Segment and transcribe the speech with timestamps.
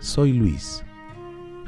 [0.00, 0.84] soy Luis.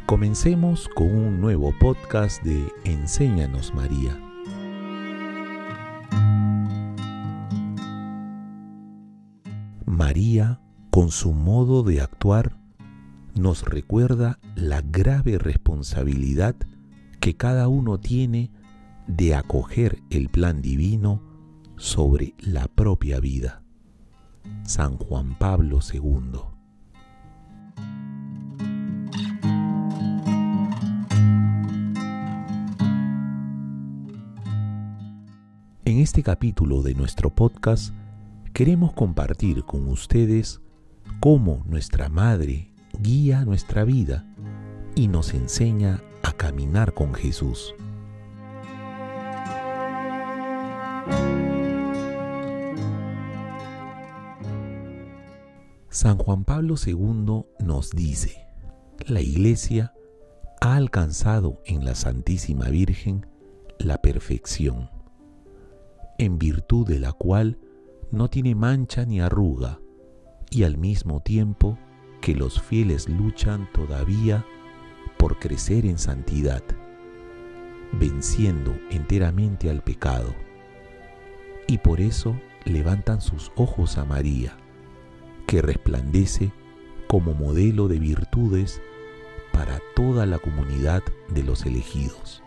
[0.04, 4.20] Comencemos con un nuevo podcast de Enséñanos María.
[9.86, 12.58] María, con su modo de actuar,
[13.34, 16.56] nos recuerda la grave responsabilidad
[17.18, 18.50] que cada uno tiene
[19.06, 21.22] de acoger el plan divino
[21.78, 23.62] sobre la propia vida.
[24.64, 26.53] San Juan Pablo II.
[35.94, 37.94] En este capítulo de nuestro podcast
[38.52, 40.60] queremos compartir con ustedes
[41.20, 44.26] cómo nuestra Madre guía nuestra vida
[44.96, 47.76] y nos enseña a caminar con Jesús.
[55.90, 58.48] San Juan Pablo II nos dice,
[59.06, 59.94] la Iglesia
[60.60, 63.28] ha alcanzado en la Santísima Virgen
[63.78, 64.90] la perfección,
[66.18, 67.58] en virtud de la cual
[68.10, 69.80] no tiene mancha ni arruga,
[70.50, 71.78] y al mismo tiempo
[72.20, 74.44] que los fieles luchan todavía
[75.18, 76.62] por crecer en santidad,
[77.92, 80.34] venciendo enteramente al pecado,
[81.66, 84.56] y por eso levantan sus ojos a María,
[85.46, 86.52] que resplandece
[87.08, 88.80] como modelo de virtudes
[89.52, 92.42] para toda la comunidad de los elegidos.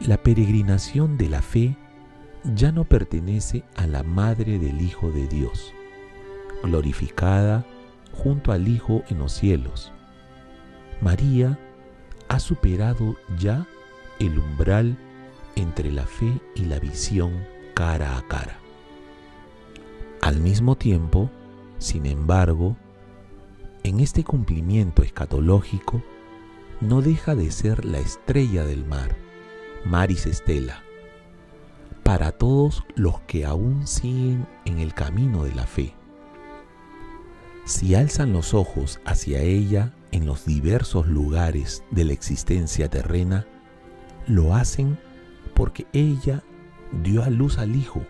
[0.00, 1.76] La peregrinación de la fe
[2.44, 5.72] ya no pertenece a la Madre del Hijo de Dios,
[6.62, 7.64] glorificada
[8.12, 9.92] junto al Hijo en los cielos.
[11.00, 11.58] María
[12.28, 13.66] ha superado ya
[14.18, 14.96] el umbral
[15.56, 17.32] entre la fe y la visión
[17.74, 18.58] cara a cara.
[20.20, 21.30] Al mismo tiempo,
[21.78, 22.76] sin embargo,
[23.84, 26.02] en este cumplimiento escatológico
[26.80, 29.16] no deja de ser la estrella del mar,
[29.84, 30.82] Maris Estela,
[32.08, 35.92] para todos los que aún siguen en el camino de la fe.
[37.66, 43.46] Si alzan los ojos hacia ella en los diversos lugares de la existencia terrena,
[44.26, 44.98] lo hacen
[45.52, 46.42] porque ella
[47.02, 48.00] dio a luz al Hijo,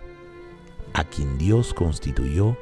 [0.95, 2.57] a quien Dios constituyó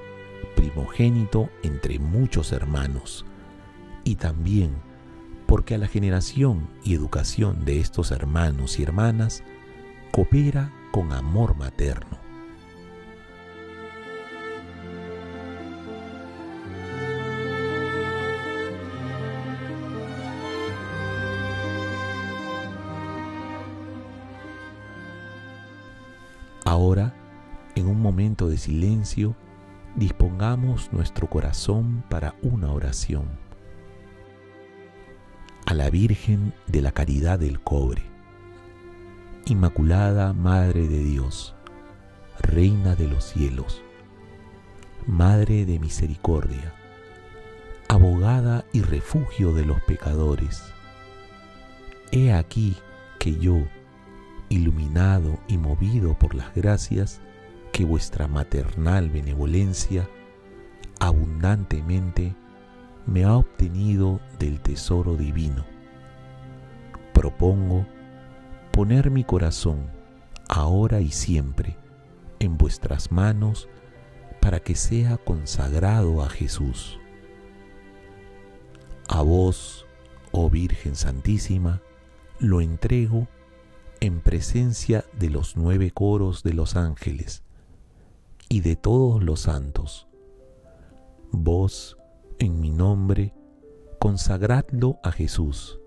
[0.54, 3.26] primogénito entre muchos hermanos,
[4.04, 4.70] y también
[5.44, 9.44] porque a la generación y educación de estos hermanos y hermanas
[10.12, 12.16] coopera con amor materno.
[26.64, 27.12] Ahora,
[27.74, 29.36] en un momento de silencio,
[29.96, 33.26] dispongamos nuestro corazón para una oración.
[35.66, 38.15] A la Virgen de la Caridad del Cobre,
[39.48, 41.54] Inmaculada Madre de Dios,
[42.40, 43.80] Reina de los cielos,
[45.06, 46.74] Madre de Misericordia,
[47.86, 50.64] Abogada y refugio de los pecadores,
[52.10, 52.74] he aquí
[53.20, 53.58] que yo,
[54.48, 57.20] iluminado y movido por las gracias,
[57.70, 60.08] que vuestra maternal benevolencia
[60.98, 62.34] abundantemente
[63.06, 65.64] me ha obtenido del tesoro divino.
[67.12, 67.86] Propongo
[68.76, 69.90] poner mi corazón
[70.50, 71.78] ahora y siempre
[72.40, 73.70] en vuestras manos
[74.42, 76.98] para que sea consagrado a Jesús.
[79.08, 79.86] A vos,
[80.30, 81.80] oh Virgen Santísima,
[82.38, 83.28] lo entrego
[84.00, 87.42] en presencia de los nueve coros de los ángeles
[88.50, 90.06] y de todos los santos.
[91.32, 91.96] Vos,
[92.38, 93.32] en mi nombre,
[93.98, 95.80] consagradlo a Jesús,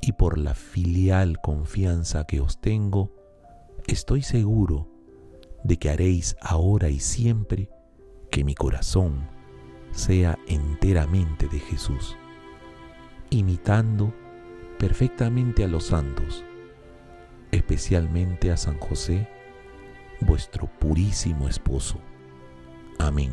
[0.00, 3.12] y por la filial confianza que os tengo,
[3.86, 4.88] estoy seguro
[5.64, 7.70] de que haréis ahora y siempre
[8.30, 9.28] que mi corazón
[9.90, 12.16] sea enteramente de Jesús,
[13.30, 14.14] imitando
[14.78, 16.44] perfectamente a los santos,
[17.50, 19.28] especialmente a San José,
[20.20, 21.98] vuestro purísimo esposo.
[22.98, 23.32] Amén.